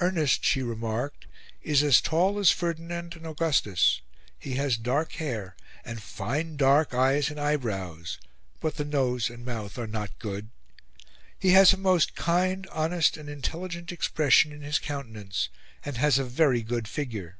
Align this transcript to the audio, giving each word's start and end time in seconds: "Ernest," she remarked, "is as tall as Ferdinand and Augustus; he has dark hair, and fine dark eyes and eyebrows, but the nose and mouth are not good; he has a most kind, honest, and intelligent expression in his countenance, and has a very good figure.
"Ernest," 0.00 0.44
she 0.44 0.60
remarked, 0.60 1.28
"is 1.62 1.84
as 1.84 2.00
tall 2.00 2.40
as 2.40 2.50
Ferdinand 2.50 3.14
and 3.14 3.24
Augustus; 3.24 4.00
he 4.36 4.54
has 4.56 4.76
dark 4.76 5.12
hair, 5.12 5.54
and 5.84 6.02
fine 6.02 6.56
dark 6.56 6.92
eyes 6.92 7.30
and 7.30 7.38
eyebrows, 7.38 8.18
but 8.58 8.74
the 8.74 8.84
nose 8.84 9.30
and 9.30 9.44
mouth 9.44 9.78
are 9.78 9.86
not 9.86 10.18
good; 10.18 10.50
he 11.38 11.50
has 11.50 11.72
a 11.72 11.76
most 11.76 12.16
kind, 12.16 12.66
honest, 12.72 13.16
and 13.16 13.28
intelligent 13.28 13.92
expression 13.92 14.50
in 14.50 14.62
his 14.62 14.80
countenance, 14.80 15.48
and 15.84 15.96
has 15.96 16.18
a 16.18 16.24
very 16.24 16.62
good 16.62 16.88
figure. 16.88 17.38